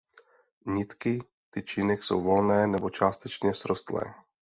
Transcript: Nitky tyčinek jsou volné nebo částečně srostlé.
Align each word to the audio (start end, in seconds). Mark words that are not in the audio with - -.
Nitky 0.65 1.19
tyčinek 1.49 2.03
jsou 2.03 2.21
volné 2.21 2.67
nebo 2.67 2.89
částečně 2.89 3.53
srostlé. 3.53 4.01